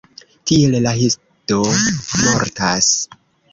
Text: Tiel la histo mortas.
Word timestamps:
Tiel 0.51 0.77
la 0.85 0.93
histo 1.01 1.61
mortas. 2.25 2.91